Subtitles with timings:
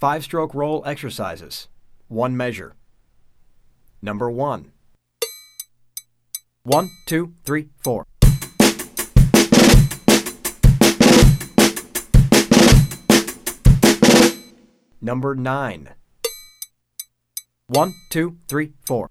[0.00, 1.68] Five stroke roll exercises.
[2.08, 2.74] One measure.
[4.00, 4.72] Number one.
[6.62, 8.06] One, two, three, four.
[15.02, 15.90] Number nine.
[17.66, 19.10] One, two, three, four.